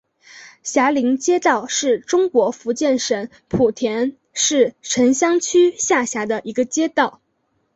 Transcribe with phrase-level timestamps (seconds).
[0.63, 7.21] 霞林街道是中国福建省莆田市城厢区下辖的一个街道。